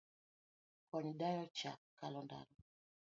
[0.87, 2.53] Kony dayo cha kalo ndara